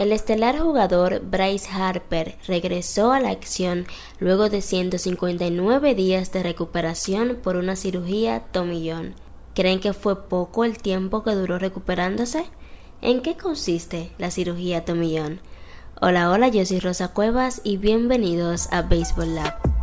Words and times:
El 0.00 0.10
estelar 0.10 0.58
jugador 0.58 1.20
Bryce 1.20 1.68
Harper 1.70 2.36
regresó 2.48 3.12
a 3.12 3.20
la 3.20 3.30
acción 3.30 3.86
luego 4.18 4.48
de 4.48 4.60
159 4.60 5.94
días 5.94 6.32
de 6.32 6.42
recuperación 6.42 7.38
por 7.40 7.54
una 7.54 7.76
cirugía 7.76 8.40
tomillón. 8.40 9.14
¿Creen 9.54 9.78
que 9.78 9.92
fue 9.92 10.28
poco 10.28 10.64
el 10.64 10.78
tiempo 10.78 11.22
que 11.22 11.36
duró 11.36 11.60
recuperándose? 11.60 12.44
¿En 13.02 13.22
qué 13.22 13.36
consiste 13.36 14.10
la 14.18 14.32
cirugía 14.32 14.84
tomillón? 14.84 15.40
Hola, 16.00 16.28
hola, 16.32 16.48
yo 16.48 16.66
soy 16.66 16.80
Rosa 16.80 17.08
Cuevas 17.12 17.60
y 17.62 17.76
bienvenidos 17.76 18.66
a 18.72 18.82
Baseball 18.82 19.36
Lab. 19.36 19.73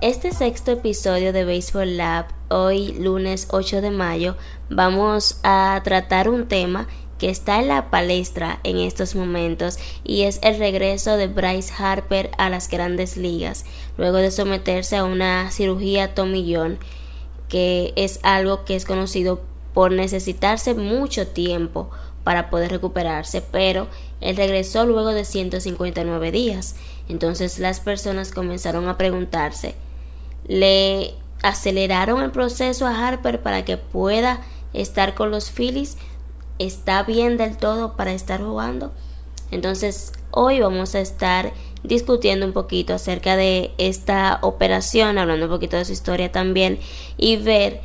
Este 0.00 0.32
sexto 0.32 0.70
episodio 0.70 1.34
de 1.34 1.44
Baseball 1.44 1.98
Lab, 1.98 2.24
hoy 2.48 2.94
lunes 2.94 3.48
8 3.50 3.82
de 3.82 3.90
mayo, 3.90 4.34
vamos 4.70 5.38
a 5.42 5.78
tratar 5.84 6.30
un 6.30 6.48
tema 6.48 6.88
que 7.18 7.28
está 7.28 7.60
en 7.60 7.68
la 7.68 7.90
palestra 7.90 8.60
en 8.64 8.78
estos 8.78 9.14
momentos 9.14 9.78
y 10.02 10.22
es 10.22 10.40
el 10.42 10.58
regreso 10.58 11.18
de 11.18 11.26
Bryce 11.26 11.74
Harper 11.76 12.30
a 12.38 12.48
las 12.48 12.70
grandes 12.70 13.18
ligas 13.18 13.66
luego 13.98 14.16
de 14.16 14.30
someterse 14.30 14.96
a 14.96 15.04
una 15.04 15.50
cirugía 15.50 16.14
tomillón 16.14 16.78
que 17.50 17.92
es 17.94 18.20
algo 18.22 18.64
que 18.64 18.76
es 18.76 18.86
conocido 18.86 19.42
por 19.74 19.92
necesitarse 19.92 20.72
mucho 20.72 21.26
tiempo 21.26 21.90
para 22.24 22.48
poder 22.48 22.70
recuperarse, 22.70 23.42
pero 23.42 23.86
él 24.22 24.36
regresó 24.36 24.86
luego 24.86 25.10
de 25.10 25.24
159 25.26 26.32
días. 26.32 26.76
Entonces 27.08 27.58
las 27.58 27.80
personas 27.80 28.30
comenzaron 28.30 28.88
a 28.88 28.96
preguntarse 28.96 29.74
le 30.50 31.14
aceleraron 31.42 32.24
el 32.24 32.32
proceso 32.32 32.84
a 32.84 33.06
Harper 33.06 33.40
para 33.40 33.64
que 33.64 33.76
pueda 33.76 34.40
estar 34.72 35.14
con 35.14 35.30
los 35.30 35.52
Phillies. 35.52 35.96
¿Está 36.58 37.04
bien 37.04 37.36
del 37.36 37.56
todo 37.56 37.94
para 37.94 38.12
estar 38.12 38.42
jugando? 38.42 38.90
Entonces, 39.52 40.12
hoy 40.32 40.58
vamos 40.58 40.96
a 40.96 41.00
estar 41.00 41.52
discutiendo 41.84 42.44
un 42.44 42.52
poquito 42.52 42.94
acerca 42.94 43.36
de 43.36 43.70
esta 43.78 44.40
operación, 44.42 45.18
hablando 45.18 45.46
un 45.46 45.52
poquito 45.52 45.76
de 45.76 45.84
su 45.84 45.92
historia 45.92 46.32
también 46.32 46.80
y 47.16 47.36
ver 47.36 47.80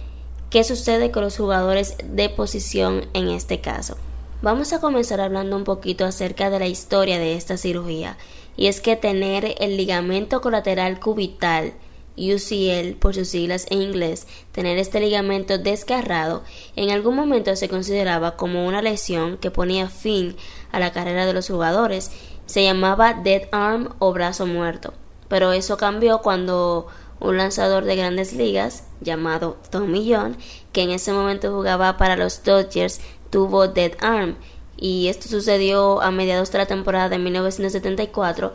qué 0.50 0.64
sucede 0.64 1.12
con 1.12 1.24
los 1.24 1.38
jugadores 1.38 1.96
de 2.04 2.30
posición 2.30 3.06
en 3.14 3.30
este 3.30 3.62
caso. 3.62 3.96
Vamos 4.42 4.74
a 4.74 4.82
comenzar 4.82 5.22
hablando 5.22 5.56
un 5.56 5.66
poquito 5.66 6.04
acerca 6.04 6.50
de 6.50 6.58
la 6.58 6.68
historia 6.68 7.20
de 7.20 7.36
esta 7.36 7.58
cirugía 7.58 8.18
y 8.58 8.68
es 8.68 8.82
que 8.82 8.96
tener 8.96 9.54
el 9.60 9.78
ligamento 9.78 10.42
colateral 10.42 11.00
cubital 11.00 11.74
UCL 12.18 12.96
por 12.98 13.16
sus 13.16 13.30
siglas 13.30 13.66
en 13.70 13.82
inglés, 13.82 14.28
tener 14.52 14.78
este 14.78 15.00
ligamento 15.00 15.58
desgarrado, 15.58 16.44
en 16.76 16.90
algún 16.92 17.16
momento 17.16 17.56
se 17.56 17.70
consideraba 17.70 18.36
como 18.36 18.66
una 18.66 18.82
lesión 18.82 19.38
que 19.38 19.52
ponía 19.52 19.90
fin 19.90 20.36
a 20.72 20.80
la 20.80 20.92
carrera 20.92 21.26
de 21.26 21.34
los 21.34 21.48
jugadores. 21.48 22.12
Se 22.46 22.64
llamaba 22.64 23.14
dead 23.14 23.44
arm 23.52 23.96
o 24.00 24.14
brazo 24.14 24.46
muerto. 24.46 24.94
Pero 25.28 25.52
eso 25.52 25.78
cambió 25.78 26.20
cuando 26.20 26.88
un 27.20 27.38
lanzador 27.38 27.86
de 27.86 27.96
grandes 27.96 28.34
ligas 28.34 28.84
llamado 29.02 29.58
Tommy 29.72 30.14
John, 30.14 30.38
que 30.72 30.84
en 30.84 30.92
ese 30.92 31.14
momento 31.14 31.54
jugaba 31.54 31.98
para 31.98 32.16
los 32.16 32.44
Dodgers, 32.44 33.02
tuvo 33.30 33.68
dead 33.68 33.94
arm. 34.02 34.36
Y 34.78 35.08
esto 35.08 35.28
sucedió 35.30 36.02
a 36.02 36.12
mediados 36.12 36.52
de 36.52 36.58
la 36.58 36.66
temporada 36.66 37.10
de 37.10 37.18
1974 37.18 38.54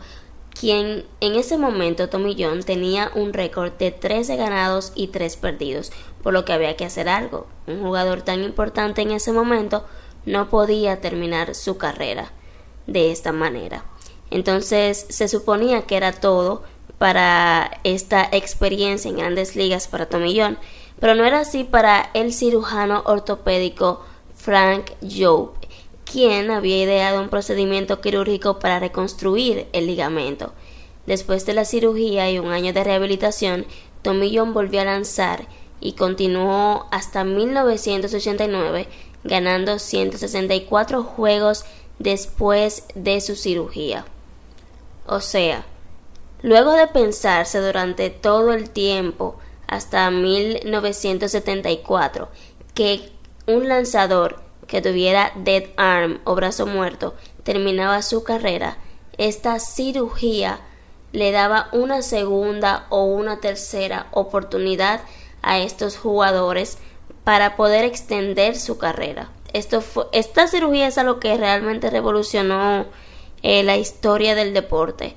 quien 0.61 1.05
en 1.21 1.33
ese 1.33 1.57
momento 1.57 2.07
Tommy 2.07 2.35
John 2.37 2.61
tenía 2.61 3.09
un 3.15 3.33
récord 3.33 3.71
de 3.79 3.89
13 3.89 4.35
ganados 4.35 4.91
y 4.93 5.07
3 5.07 5.35
perdidos, 5.37 5.91
por 6.21 6.33
lo 6.33 6.45
que 6.45 6.53
había 6.53 6.77
que 6.77 6.85
hacer 6.85 7.09
algo. 7.09 7.47
Un 7.65 7.81
jugador 7.81 8.21
tan 8.21 8.43
importante 8.43 9.01
en 9.01 9.09
ese 9.09 9.31
momento 9.31 9.83
no 10.27 10.51
podía 10.51 11.01
terminar 11.01 11.55
su 11.55 11.79
carrera 11.79 12.31
de 12.85 13.11
esta 13.11 13.31
manera. 13.31 13.85
Entonces 14.29 15.07
se 15.09 15.27
suponía 15.27 15.87
que 15.87 15.97
era 15.97 16.11
todo 16.11 16.61
para 16.99 17.79
esta 17.83 18.29
experiencia 18.31 19.09
en 19.09 19.17
grandes 19.17 19.55
ligas 19.55 19.87
para 19.87 20.09
Tommy 20.09 20.39
John, 20.39 20.59
pero 20.99 21.15
no 21.15 21.25
era 21.25 21.39
así 21.39 21.63
para 21.63 22.11
el 22.13 22.33
cirujano 22.33 23.01
ortopédico 23.07 24.05
Frank 24.35 24.91
Jobe, 25.01 25.53
quien 26.11 26.51
había 26.51 26.83
ideado 26.83 27.21
un 27.21 27.29
procedimiento 27.29 28.01
quirúrgico 28.01 28.59
para 28.59 28.79
reconstruir 28.79 29.67
el 29.71 29.87
ligamento. 29.87 30.51
Después 31.05 31.45
de 31.45 31.53
la 31.53 31.63
cirugía 31.65 32.29
y 32.29 32.39
un 32.39 32.51
año 32.51 32.73
de 32.73 32.83
rehabilitación, 32.83 33.65
Tommy 34.01 34.37
volvió 34.39 34.81
a 34.81 34.85
lanzar 34.85 35.47
y 35.79 35.93
continuó 35.93 36.87
hasta 36.91 37.23
1989 37.23 38.87
ganando 39.23 39.79
164 39.79 41.03
juegos 41.03 41.63
después 41.99 42.83
de 42.95 43.21
su 43.21 43.35
cirugía. 43.35 44.05
O 45.05 45.21
sea, 45.21 45.65
luego 46.41 46.73
de 46.73 46.87
pensarse 46.87 47.59
durante 47.59 48.09
todo 48.09 48.51
el 48.53 48.69
tiempo 48.69 49.37
hasta 49.67 50.11
1974 50.11 52.29
que 52.73 53.11
un 53.47 53.67
lanzador 53.67 54.50
que 54.71 54.81
tuviera 54.81 55.33
dead 55.35 55.65
arm 55.75 56.21
o 56.23 56.33
brazo 56.33 56.65
muerto 56.65 57.13
terminaba 57.43 58.01
su 58.01 58.23
carrera, 58.23 58.77
esta 59.17 59.59
cirugía 59.59 60.61
le 61.11 61.33
daba 61.33 61.67
una 61.73 62.01
segunda 62.01 62.85
o 62.89 63.03
una 63.03 63.41
tercera 63.41 64.07
oportunidad 64.11 65.01
a 65.41 65.59
estos 65.59 65.97
jugadores 65.97 66.77
para 67.25 67.57
poder 67.57 67.83
extender 67.83 68.57
su 68.57 68.77
carrera. 68.77 69.29
Esto 69.51 69.83
esta 70.13 70.47
cirugía 70.47 70.87
es 70.87 70.97
algo 70.97 71.19
que 71.19 71.35
realmente 71.35 71.89
revolucionó 71.89 72.85
eh, 73.43 73.63
la 73.63 73.75
historia 73.75 74.35
del 74.35 74.53
deporte. 74.53 75.15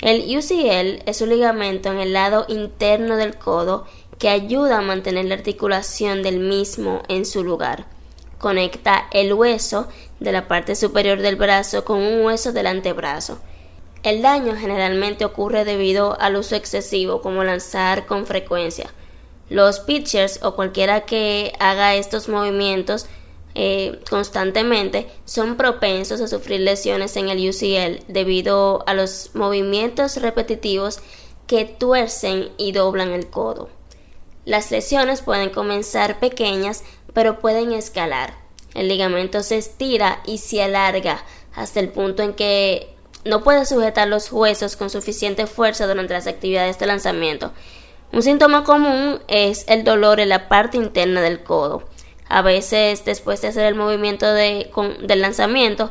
El 0.00 0.36
UCL 0.36 1.08
es 1.08 1.20
un 1.20 1.28
ligamento 1.28 1.92
en 1.92 2.00
el 2.00 2.12
lado 2.12 2.44
interno 2.48 3.16
del 3.16 3.36
codo 3.36 3.86
que 4.18 4.30
ayuda 4.30 4.78
a 4.78 4.82
mantener 4.82 5.26
la 5.26 5.36
articulación 5.36 6.24
del 6.24 6.40
mismo 6.40 7.02
en 7.06 7.24
su 7.24 7.44
lugar 7.44 7.95
conecta 8.38 9.06
el 9.12 9.32
hueso 9.32 9.88
de 10.20 10.32
la 10.32 10.48
parte 10.48 10.74
superior 10.74 11.20
del 11.20 11.36
brazo 11.36 11.84
con 11.84 12.02
un 12.02 12.24
hueso 12.24 12.52
del 12.52 12.66
antebrazo. 12.66 13.38
El 14.02 14.22
daño 14.22 14.54
generalmente 14.56 15.24
ocurre 15.24 15.64
debido 15.64 16.18
al 16.20 16.36
uso 16.36 16.54
excesivo, 16.54 17.22
como 17.22 17.44
lanzar 17.44 18.06
con 18.06 18.26
frecuencia. 18.26 18.92
Los 19.48 19.80
pitchers 19.80 20.42
o 20.42 20.54
cualquiera 20.54 21.02
que 21.02 21.52
haga 21.58 21.94
estos 21.94 22.28
movimientos 22.28 23.06
eh, 23.54 24.00
constantemente 24.10 25.08
son 25.24 25.56
propensos 25.56 26.20
a 26.20 26.28
sufrir 26.28 26.60
lesiones 26.60 27.16
en 27.16 27.30
el 27.30 27.48
UCL 27.48 28.04
debido 28.06 28.84
a 28.86 28.92
los 28.92 29.30
movimientos 29.34 30.18
repetitivos 30.18 31.00
que 31.46 31.64
tuercen 31.64 32.50
y 32.58 32.72
doblan 32.72 33.12
el 33.12 33.28
codo. 33.28 33.70
Las 34.44 34.70
lesiones 34.70 35.22
pueden 35.22 35.50
comenzar 35.50 36.20
pequeñas 36.20 36.84
pero 37.16 37.38
pueden 37.38 37.72
escalar. 37.72 38.34
El 38.74 38.88
ligamento 38.88 39.42
se 39.42 39.56
estira 39.56 40.20
y 40.26 40.36
se 40.36 40.62
alarga 40.62 41.24
hasta 41.54 41.80
el 41.80 41.88
punto 41.88 42.22
en 42.22 42.34
que 42.34 42.94
no 43.24 43.42
puede 43.42 43.64
sujetar 43.64 44.06
los 44.06 44.30
huesos 44.30 44.76
con 44.76 44.90
suficiente 44.90 45.46
fuerza 45.46 45.86
durante 45.86 46.12
las 46.12 46.26
actividades 46.26 46.78
de 46.78 46.84
lanzamiento. 46.84 47.52
Un 48.12 48.20
síntoma 48.20 48.64
común 48.64 49.18
es 49.28 49.64
el 49.66 49.82
dolor 49.82 50.20
en 50.20 50.28
la 50.28 50.48
parte 50.48 50.76
interna 50.76 51.22
del 51.22 51.42
codo. 51.42 51.84
A 52.28 52.42
veces, 52.42 53.06
después 53.06 53.40
de 53.40 53.48
hacer 53.48 53.64
el 53.64 53.76
movimiento 53.76 54.30
de, 54.30 54.70
del 55.00 55.22
lanzamiento, 55.22 55.90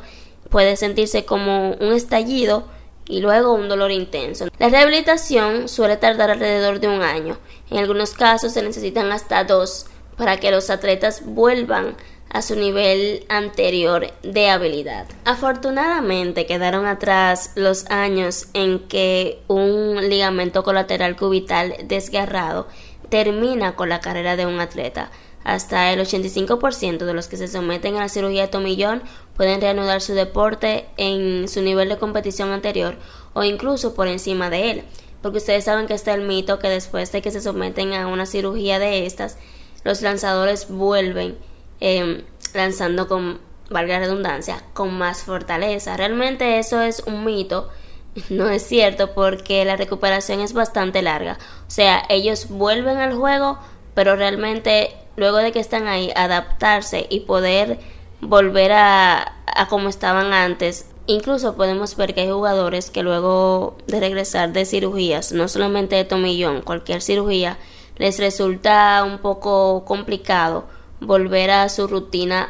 puede 0.52 0.78
sentirse 0.78 1.26
como 1.26 1.72
un 1.72 1.94
estallido 1.94 2.68
y 3.08 3.22
luego 3.22 3.54
un 3.54 3.68
dolor 3.68 3.90
intenso. 3.90 4.46
La 4.60 4.70
rehabilitación 4.70 5.70
suele 5.70 5.98
tardar 5.98 6.30
alrededor 6.30 6.80
de 6.80 6.88
un 6.88 7.02
año. 7.02 7.40
En 7.72 7.80
algunos 7.80 8.14
casos 8.14 8.54
se 8.54 8.62
necesitan 8.62 9.12
hasta 9.12 9.44
dos 9.44 9.88
para 10.18 10.38
que 10.38 10.52
los 10.52 10.70
atletas 10.70 11.24
vuelvan 11.26 11.96
a 12.30 12.42
su 12.42 12.56
nivel 12.56 13.26
anterior 13.30 14.12
de 14.24 14.50
habilidad. 14.50 15.08
Afortunadamente 15.24 16.46
quedaron 16.46 16.86
atrás 16.86 17.52
los 17.56 17.86
años 17.90 18.48
en 18.54 18.80
que 18.80 19.40
un 19.48 20.10
ligamento 20.10 20.64
colateral 20.64 21.16
cubital 21.16 21.76
desgarrado 21.86 22.68
termina 23.10 23.76
con 23.76 23.90
la 23.90 24.02
carrera 24.02 24.36
de 24.36 24.46
un 24.46 24.60
atleta. 24.60 25.12
Hasta 25.46 25.94
el 25.94 26.00
85% 26.00 27.06
de 27.06 27.14
los 27.14 27.28
que 27.28 27.38
se 27.38 27.48
someten 27.48 27.96
a 27.96 28.00
la 28.00 28.10
cirugía 28.10 28.42
de 28.42 28.48
tomillón 28.48 29.04
pueden 29.38 29.62
reanudar 29.62 30.02
su 30.02 30.14
deporte 30.14 30.88
en 30.98 31.48
su 31.48 31.62
nivel 31.62 31.88
de 31.88 31.98
competición 31.98 32.52
anterior 32.52 32.98
o 33.34 33.44
incluso 33.44 33.94
por 33.94 34.08
encima 34.08 34.50
de 34.50 34.72
él. 34.72 34.84
Porque 35.22 35.38
ustedes 35.38 35.64
saben 35.64 35.88
que 35.88 35.94
está 35.94 36.14
el 36.16 36.24
mito 36.24 36.60
que 36.60 36.68
después 36.68 37.12
de 37.12 37.22
que 37.22 37.32
se 37.32 37.42
someten 37.42 37.94
a 37.94 38.08
una 38.08 38.26
cirugía 38.26 38.80
de 38.80 39.06
estas, 39.06 39.38
los 39.86 40.02
lanzadores 40.02 40.68
vuelven 40.68 41.38
em, 41.80 42.24
lanzando 42.54 43.08
con, 43.08 43.40
valga 43.70 44.00
la 44.00 44.06
redundancia, 44.06 44.64
con 44.74 44.98
más 44.98 45.24
fortaleza. 45.24 45.96
Realmente 45.96 46.58
eso 46.60 46.82
es 46.82 47.04
un 47.06 47.24
mito, 47.24 47.70
no 48.30 48.50
es 48.50 48.64
cierto 48.64 49.14
porque 49.14 49.64
la 49.64 49.78
recuperación 49.78 50.42
es 50.42 50.54
bastante 50.54 51.02
larga. 51.02 51.38
O 51.68 51.72
sea, 51.72 52.04
ellos 52.10 52.50
vuelven 52.50 52.98
al 52.98 53.14
juego, 53.14 53.60
pero 53.94 54.16
realmente 54.16 54.94
luego 55.18 55.38
de 55.38 55.52
que 55.52 55.60
están 55.60 55.88
ahí, 55.88 56.12
adaptarse 56.16 57.06
y 57.10 57.22
poder 57.22 57.80
volver 58.22 58.72
a, 58.72 59.36
a 59.46 59.68
como 59.70 59.88
estaban 59.88 60.34
antes. 60.34 60.90
Incluso 61.06 61.56
podemos 61.56 61.96
ver 61.96 62.16
que 62.16 62.22
hay 62.22 62.32
jugadores 62.32 62.90
que 62.90 63.04
luego 63.04 63.78
de 63.86 64.00
regresar 64.00 64.52
de 64.52 64.66
cirugías, 64.66 65.32
no 65.32 65.48
solamente 65.48 65.96
de 65.96 66.06
tomillón, 66.06 66.64
cualquier 66.64 67.04
cirugía, 67.04 67.60
les 67.98 68.20
resulta 68.20 69.04
un 69.06 69.20
poco 69.20 69.86
complicado 69.86 70.66
volver 71.00 71.52
a 71.52 71.70
su 71.70 71.88
rutina 71.88 72.50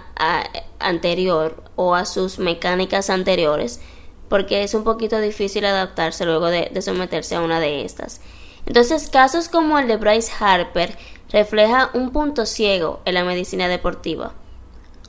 anterior 0.80 1.64
o 1.76 1.96
a 1.96 2.06
sus 2.06 2.40
mecánicas 2.40 3.10
anteriores, 3.10 3.82
porque 4.30 4.64
es 4.64 4.74
un 4.74 4.84
poquito 4.84 5.20
difícil 5.20 5.66
adaptarse 5.66 6.26
luego 6.26 6.48
de, 6.48 6.70
de 6.72 6.82
someterse 6.82 7.36
a 7.36 7.42
una 7.42 7.60
de 7.60 7.86
estas. 7.86 8.22
Entonces, 8.66 9.10
casos 9.10 9.50
como 9.50 9.78
el 9.78 9.88
de 9.88 9.98
Bryce 9.98 10.32
Harper 10.40 10.98
refleja 11.30 11.90
un 11.94 12.12
punto 12.12 12.46
ciego 12.46 13.02
en 13.06 13.14
la 13.14 13.24
medicina 13.24 13.68
deportiva. 13.68 14.34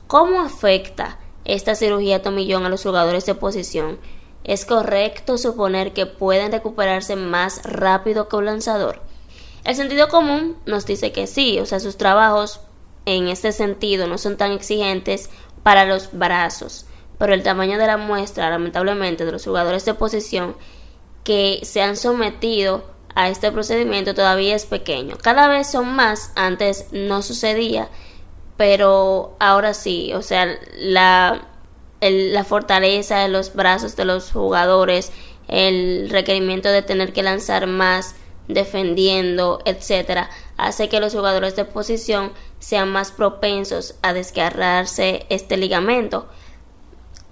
¿Cómo 0.07 0.41
afecta 0.41 1.17
esta 1.45 1.75
cirugía 1.75 2.21
tomillón 2.21 2.65
a 2.65 2.69
los 2.69 2.83
jugadores 2.83 3.25
de 3.25 3.35
posición? 3.35 3.99
¿Es 4.43 4.65
correcto 4.65 5.37
suponer 5.37 5.93
que 5.93 6.05
pueden 6.05 6.51
recuperarse 6.51 7.15
más 7.15 7.63
rápido 7.63 8.29
que 8.29 8.35
un 8.35 8.45
lanzador? 8.45 9.06
El 9.67 9.75
sentido 9.75 10.07
común 10.07 10.55
nos 10.65 10.85
dice 10.85 11.11
que 11.11 11.27
sí, 11.27 11.59
o 11.59 11.65
sea, 11.65 11.81
sus 11.81 11.97
trabajos 11.97 12.61
en 13.05 13.27
este 13.27 13.51
sentido 13.51 14.07
no 14.07 14.17
son 14.17 14.37
tan 14.37 14.53
exigentes 14.53 15.29
para 15.61 15.85
los 15.85 16.09
brazos, 16.13 16.85
pero 17.17 17.33
el 17.33 17.43
tamaño 17.43 17.77
de 17.77 17.85
la 17.85 17.97
muestra, 17.97 18.49
lamentablemente, 18.49 19.25
de 19.25 19.33
los 19.33 19.43
jugadores 19.43 19.83
de 19.83 19.93
posición 19.93 20.55
que 21.25 21.59
se 21.63 21.81
han 21.81 21.97
sometido 21.97 22.85
a 23.13 23.27
este 23.27 23.51
procedimiento 23.51 24.15
todavía 24.15 24.55
es 24.55 24.65
pequeño. 24.65 25.17
Cada 25.17 25.49
vez 25.49 25.69
son 25.69 25.93
más, 25.93 26.31
antes 26.35 26.85
no 26.93 27.21
sucedía, 27.21 27.89
pero 28.55 29.35
ahora 29.41 29.73
sí, 29.73 30.13
o 30.13 30.21
sea, 30.21 30.47
la, 30.77 31.45
la 31.99 32.43
fortaleza 32.45 33.19
de 33.19 33.27
los 33.27 33.53
brazos 33.53 33.97
de 33.97 34.05
los 34.05 34.31
jugadores, 34.31 35.11
el 35.49 36.09
requerimiento 36.09 36.69
de 36.69 36.83
tener 36.83 37.11
que 37.11 37.21
lanzar 37.21 37.67
más 37.67 38.15
defendiendo, 38.47 39.61
etcétera, 39.65 40.29
hace 40.57 40.89
que 40.89 40.99
los 40.99 41.13
jugadores 41.13 41.55
de 41.55 41.65
posición 41.65 42.31
sean 42.59 42.89
más 42.89 43.11
propensos 43.11 43.95
a 44.01 44.13
desgarrarse 44.13 45.25
este 45.29 45.57
ligamento. 45.57 46.27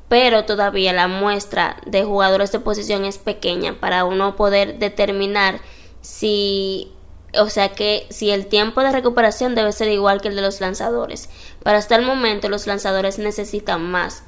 Pero 0.07 0.45
todavía 0.45 0.94
la 0.94 1.07
muestra 1.07 1.77
de 1.85 2.03
jugadores 2.03 2.51
de 2.51 2.59
posición 2.59 3.06
es 3.06 3.17
pequeña 3.17 3.79
para 3.79 4.06
uno 4.06 4.35
poder 4.35 4.77
determinar 4.77 5.59
si, 6.01 6.91
o 7.39 7.50
sea 7.50 7.69
que 7.69 8.06
si 8.09 8.29
el 8.29 8.45
tiempo 8.45 8.81
de 8.81 8.91
recuperación 8.91 9.56
debe 9.56 9.71
ser 9.71 9.88
igual 9.89 10.21
que 10.21 10.27
el 10.27 10.35
de 10.35 10.44
los 10.44 10.61
lanzadores. 10.61 11.29
Para 11.63 11.79
hasta 11.79 11.95
el 11.95 12.06
momento 12.06 12.50
los 12.50 12.68
lanzadores 12.68 13.18
necesitan 13.18 13.89
más. 13.89 14.23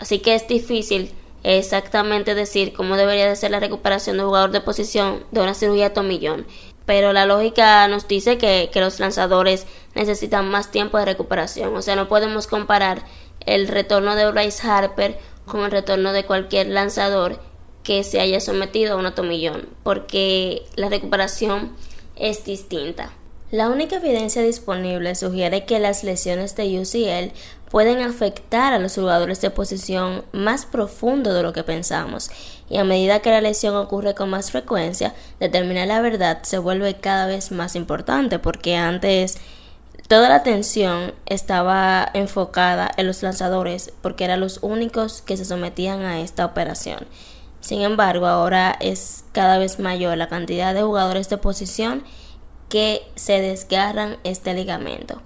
Así 0.00 0.18
que 0.18 0.34
es 0.34 0.48
difícil 0.48 1.14
exactamente 1.56 2.34
decir 2.34 2.74
cómo 2.74 2.96
debería 2.96 3.26
de 3.26 3.36
ser 3.36 3.50
la 3.50 3.60
recuperación 3.60 4.16
de 4.16 4.22
un 4.22 4.28
jugador 4.28 4.50
de 4.50 4.60
posición 4.60 5.24
de 5.30 5.40
una 5.40 5.54
cirugía 5.54 5.94
tomillón. 5.94 6.46
Pero 6.84 7.12
la 7.12 7.24
lógica 7.24 7.86
nos 7.88 8.06
dice 8.06 8.38
que, 8.38 8.70
que 8.72 8.80
los 8.80 9.00
lanzadores 9.00 9.66
necesitan 9.94 10.50
más 10.50 10.70
tiempo 10.70 10.98
de 10.98 11.06
recuperación. 11.06 11.74
O 11.74 11.82
sea, 11.82 11.96
no 11.96 12.08
podemos 12.08 12.46
comparar 12.46 13.04
el 13.40 13.68
retorno 13.68 14.14
de 14.14 14.30
Bryce 14.30 14.66
Harper 14.68 15.18
con 15.46 15.62
el 15.62 15.70
retorno 15.70 16.12
de 16.12 16.24
cualquier 16.24 16.68
lanzador 16.68 17.40
que 17.82 18.04
se 18.04 18.20
haya 18.20 18.40
sometido 18.40 18.94
a 18.94 18.96
un 18.96 19.06
atomillón, 19.06 19.68
porque 19.82 20.66
la 20.76 20.90
recuperación 20.90 21.72
es 22.16 22.44
distinta. 22.44 23.12
La 23.50 23.70
única 23.70 23.96
evidencia 23.96 24.42
disponible 24.42 25.14
sugiere 25.14 25.64
que 25.64 25.78
las 25.78 26.04
lesiones 26.04 26.54
de 26.54 26.78
UCL 26.78 27.32
pueden 27.70 28.02
afectar 28.02 28.74
a 28.74 28.78
los 28.78 28.94
jugadores 28.94 29.40
de 29.40 29.48
posición 29.48 30.22
más 30.32 30.66
profundo 30.66 31.32
de 31.32 31.42
lo 31.42 31.54
que 31.54 31.64
pensamos, 31.64 32.30
y 32.68 32.76
a 32.76 32.84
medida 32.84 33.20
que 33.20 33.30
la 33.30 33.40
lesión 33.40 33.74
ocurre 33.74 34.14
con 34.14 34.28
más 34.28 34.50
frecuencia, 34.50 35.14
determinar 35.40 35.88
la 35.88 36.02
verdad 36.02 36.42
se 36.42 36.58
vuelve 36.58 36.96
cada 36.96 37.26
vez 37.26 37.50
más 37.50 37.74
importante, 37.74 38.38
porque 38.38 38.76
antes 38.76 39.38
toda 40.08 40.28
la 40.28 40.36
atención 40.36 41.14
estaba 41.24 42.06
enfocada 42.12 42.90
en 42.98 43.06
los 43.06 43.22
lanzadores, 43.22 43.94
porque 44.02 44.24
eran 44.24 44.40
los 44.40 44.58
únicos 44.60 45.22
que 45.22 45.38
se 45.38 45.46
sometían 45.46 46.02
a 46.02 46.20
esta 46.20 46.44
operación. 46.44 47.06
Sin 47.60 47.80
embargo, 47.80 48.26
ahora 48.26 48.76
es 48.78 49.24
cada 49.32 49.56
vez 49.56 49.78
mayor 49.78 50.18
la 50.18 50.28
cantidad 50.28 50.74
de 50.74 50.82
jugadores 50.82 51.30
de 51.30 51.38
posición 51.38 52.04
que 52.68 53.02
se 53.14 53.40
desgarran 53.40 54.16
este 54.24 54.54
ligamento. 54.54 55.20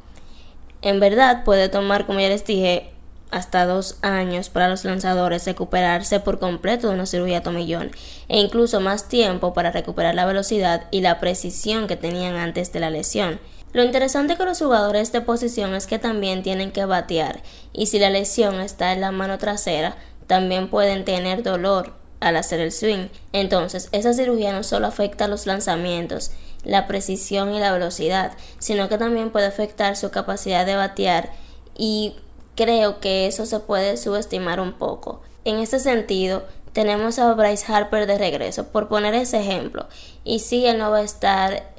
En 0.83 1.01
verdad 1.01 1.45
puede 1.45 1.69
tomar, 1.69 2.07
como 2.07 2.21
ya 2.21 2.29
les 2.29 2.45
dije, 2.45 2.93
hasta 3.33 3.65
dos 3.65 3.97
años 4.03 4.51
para 4.51 4.69
los 4.69 4.85
lanzadores 4.85 5.47
recuperarse 5.47 6.21
por 6.21 6.39
completo 6.39 6.89
de 6.89 6.95
una 6.95 7.07
cirugía 7.07 7.43
tomillón 7.43 7.91
e 8.29 8.39
incluso 8.39 8.81
más 8.81 9.09
tiempo 9.09 9.55
para 9.55 9.73
recuperar 9.73 10.15
la 10.15 10.27
velocidad 10.27 10.85
y 10.91 11.01
la 11.01 11.19
precisión 11.19 11.87
que 11.87 11.97
tenían 11.97 12.37
antes 12.37 12.73
de 12.73 12.81
la 12.81 12.91
lesión. 12.91 13.41
Lo 13.73 13.83
interesante 13.83 14.37
con 14.37 14.47
los 14.47 14.59
jugadores 14.59 15.13
de 15.13 15.23
posición 15.23 15.75
es 15.75 15.87
que 15.87 15.99
también 15.99 16.43
tienen 16.43 16.73
que 16.73 16.85
batear 16.85 17.41
y 17.73 17.87
si 17.87 17.99
la 17.99 18.11
lesión 18.11 18.61
está 18.61 18.93
en 18.93 19.01
la 19.01 19.13
mano 19.13 19.39
trasera, 19.39 19.97
también 20.27 20.69
pueden 20.69 21.07
tener 21.07 21.43
dolor 21.43 21.95
al 22.21 22.37
hacer 22.37 22.61
el 22.61 22.71
swing. 22.71 23.09
Entonces, 23.33 23.89
esa 23.93 24.13
cirugía 24.13 24.53
no 24.53 24.63
solo 24.63 24.87
afecta 24.87 25.27
los 25.27 25.47
lanzamientos, 25.47 26.33
la 26.65 26.87
precisión 26.87 27.55
y 27.55 27.61
la 27.61 27.73
velocidad, 27.73 28.33
sino 28.59 28.89
que 28.89 28.99
también 28.99 29.31
puede 29.31 29.47
afectar 29.47 29.97
su 29.97 30.11
capacidad 30.11 30.67
de 30.67 30.77
batear 30.77 31.31
y 31.77 32.17
creo 32.57 33.01
que 33.01 33.27
eso 33.27 33.47
se 33.47 33.61
puede 33.61 33.97
subestimar 33.97 34.61
un 34.61 34.73
poco. 34.73 35.23
En 35.45 35.59
este 35.59 35.81
sentido, 35.81 36.45
tenemos 36.73 37.19
a 37.19 37.33
Bryce 37.35 37.71
Harper 37.73 38.07
de 38.07 38.19
regreso, 38.19 38.69
por 38.69 38.89
poner 38.89 39.15
ese 39.15 39.41
ejemplo, 39.41 39.87
y 40.25 40.39
si 40.39 40.67
él 40.67 40.79
no 40.79 40.91
va 40.91 40.99
a 40.99 41.03
estar 41.03 41.71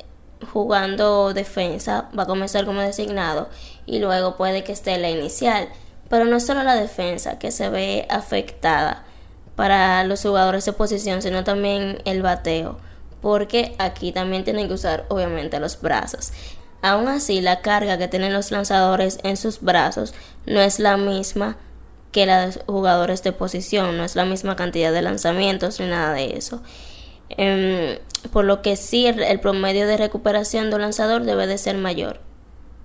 jugando 0.51 1.33
defensa, 1.33 2.09
va 2.17 2.23
a 2.23 2.27
comenzar 2.27 2.65
como 2.65 2.81
designado 2.81 3.47
y 3.85 3.99
luego 3.99 4.35
puede 4.35 4.63
que 4.63 4.73
esté 4.73 4.97
la 4.97 5.09
inicial, 5.09 5.69
pero 6.09 6.25
no 6.25 6.39
solo 6.39 6.63
la 6.63 6.75
defensa 6.75 7.39
que 7.39 7.51
se 7.51 7.69
ve 7.69 8.05
afectada, 8.09 9.05
para 9.55 10.03
los 10.03 10.21
jugadores 10.21 10.65
de 10.65 10.73
posición, 10.73 11.21
sino 11.21 11.43
también 11.43 11.99
el 12.05 12.21
bateo, 12.21 12.77
porque 13.23 13.73
aquí 13.79 14.11
también 14.11 14.43
tienen 14.43 14.67
que 14.67 14.73
usar 14.73 15.05
obviamente 15.07 15.61
los 15.61 15.81
brazos. 15.81 16.33
Aún 16.81 17.07
así, 17.07 17.39
la 17.39 17.61
carga 17.61 17.97
que 17.97 18.09
tienen 18.09 18.33
los 18.33 18.51
lanzadores 18.51 19.19
en 19.23 19.37
sus 19.37 19.61
brazos 19.61 20.13
no 20.45 20.59
es 20.59 20.77
la 20.77 20.97
misma 20.97 21.55
que 22.11 22.25
la 22.25 22.47
de 22.47 22.61
jugadores 22.67 23.23
de 23.23 23.31
posición, 23.31 23.95
no 23.95 24.03
es 24.03 24.17
la 24.17 24.25
misma 24.25 24.57
cantidad 24.57 24.91
de 24.91 25.01
lanzamientos 25.01 25.79
ni 25.79 25.87
nada 25.87 26.11
de 26.13 26.35
eso. 26.37 26.61
Em, 27.29 27.97
por 28.33 28.43
lo 28.43 28.61
que 28.61 28.75
sí, 28.75 29.07
el, 29.07 29.39
promedio 29.39 29.87
de 29.87 29.95
recuperación 29.95 30.69
de 30.69 30.75
un 30.75 30.81
lanzador 30.81 31.23
debe 31.23 31.47
de 31.47 31.57
ser 31.57 31.77
mayor. 31.77 32.19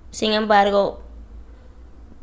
Sin 0.09 0.31
embargo, 0.31 1.01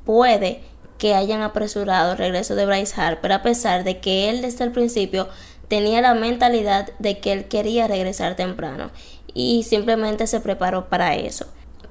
puede 0.07 0.63
que 0.97 1.15
hayan 1.15 1.43
apresurado 1.43 2.13
el 2.13 2.19
regreso 2.19 2.55
de 2.55 2.65
Bryce 2.65 2.99
Harper 2.99 3.33
a 3.33 3.43
pesar 3.43 3.85
de 3.85 4.01
que 4.01 4.31
él 4.31 4.41
desde 4.41 4.65
el 4.65 4.73
principio 4.73 5.29
tenía 5.69 6.01
la 6.01 6.15
mentalidad 6.15 6.91
de 6.99 7.19
que 7.19 7.33
él 7.33 7.45
quería 7.47 7.87
regresar 7.87 8.37
temprano 8.37 8.91
y 9.35 9.65
simplemente 9.65 10.27
se 10.27 10.41
preparó 10.41 10.89
para 10.89 11.15
eso. 11.15 11.47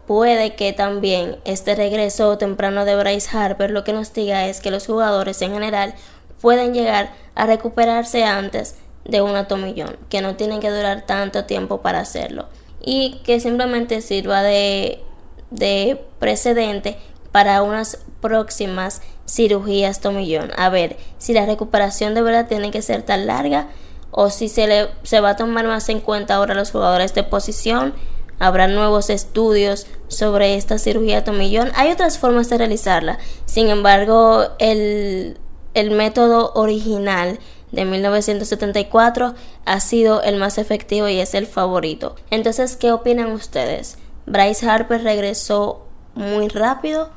Puede 0.07 0.55
que 0.55 0.71
también 0.71 1.37
este 1.45 1.75
regreso 1.75 2.37
temprano 2.37 2.85
de 2.85 2.95
Bryce 2.95 3.35
Harper 3.35 3.71
lo 3.71 3.83
que 3.83 3.93
nos 3.93 4.13
diga 4.13 4.47
es 4.47 4.61
que 4.61 4.71
los 4.71 4.85
jugadores 4.85 5.41
en 5.41 5.53
general 5.53 5.95
pueden 6.41 6.73
llegar 6.73 7.13
a 7.33 7.45
recuperarse 7.47 8.23
antes 8.23 8.75
de 9.03 9.21
un 9.21 9.35
atomillón, 9.35 9.97
que 10.09 10.21
no 10.21 10.35
tienen 10.35 10.59
que 10.59 10.69
durar 10.69 11.05
tanto 11.05 11.45
tiempo 11.45 11.81
para 11.81 11.99
hacerlo 11.99 12.47
y 12.81 13.21
que 13.23 13.39
simplemente 13.39 14.01
sirva 14.01 14.43
de, 14.43 15.01
de 15.49 16.03
precedente 16.19 16.97
para 17.35 17.63
unas 17.63 17.97
próximas 18.21 19.01
cirugías 19.27 19.99
tomillón. 19.99 20.51
A 20.55 20.69
ver 20.69 20.95
si 21.17 21.33
la 21.33 21.45
recuperación 21.45 22.13
de 22.13 22.21
verdad 22.21 22.47
tiene 22.47 22.71
que 22.71 22.81
ser 22.81 23.01
tan 23.01 23.27
larga 23.27 23.67
o 24.09 24.29
si 24.29 24.47
se, 24.47 24.67
le, 24.67 24.87
se 25.03 25.19
va 25.19 25.31
a 25.31 25.35
tomar 25.35 25.67
más 25.67 25.89
en 25.89 25.99
cuenta 25.99 26.35
ahora 26.35 26.53
los 26.53 26.71
jugadores 26.71 27.13
de 27.13 27.23
posición. 27.23 27.93
Habrá 28.39 28.69
nuevos 28.69 29.09
estudios 29.09 29.85
sobre 30.07 30.55
esta 30.55 30.77
cirugía 30.77 31.25
tomillón. 31.25 31.73
Hay 31.75 31.91
otras 31.91 32.19
formas 32.19 32.49
de 32.49 32.57
realizarla. 32.57 33.17
Sin 33.43 33.67
embargo, 33.67 34.45
el, 34.59 35.37
el 35.73 35.91
método 35.91 36.53
original 36.55 37.37
de 37.73 37.83
1974 37.83 39.35
ha 39.65 39.79
sido 39.81 40.23
el 40.23 40.37
más 40.37 40.57
efectivo 40.57 41.09
y 41.09 41.19
es 41.19 41.33
el 41.33 41.47
favorito. 41.47 42.15
Entonces, 42.29 42.77
¿qué 42.77 42.93
opinan 42.93 43.33
ustedes? 43.33 43.97
¿Bryce 44.25 44.69
Harper 44.69 45.03
regresó 45.03 45.81
muy 46.13 46.47
rápido 46.47 47.09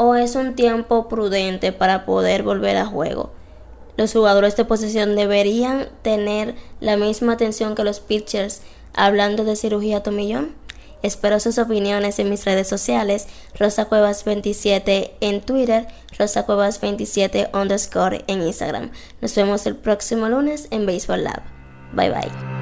o 0.00 0.14
es 0.14 0.36
un 0.36 0.54
tiempo 0.54 1.08
prudente 1.08 1.72
para 1.72 2.06
poder 2.06 2.44
volver 2.44 2.76
a 2.76 2.86
juego. 2.86 3.32
Los 3.96 4.12
jugadores 4.12 4.54
de 4.54 4.64
posesión 4.64 5.16
deberían 5.16 5.88
tener 6.02 6.54
la 6.78 6.96
misma 6.96 7.32
atención 7.32 7.74
que 7.74 7.82
los 7.82 7.98
pitchers 7.98 8.62
hablando 8.94 9.42
de 9.42 9.56
cirugía 9.56 10.04
tomillón. 10.04 10.54
Espero 11.02 11.40
sus 11.40 11.58
opiniones 11.58 12.20
en 12.20 12.30
mis 12.30 12.44
redes 12.44 12.68
sociales, 12.68 13.26
Rosa 13.58 13.86
Cuevas 13.86 14.24
27 14.24 15.16
en 15.20 15.40
Twitter, 15.40 15.88
Rosa 16.16 16.46
Cuevas 16.46 16.80
27 16.80 17.50
underscore 17.52 18.24
en 18.28 18.42
Instagram. 18.42 18.92
Nos 19.20 19.34
vemos 19.34 19.66
el 19.66 19.74
próximo 19.74 20.28
lunes 20.28 20.68
en 20.70 20.86
Baseball 20.86 21.24
Lab. 21.24 21.42
Bye 21.92 22.10
bye. 22.10 22.57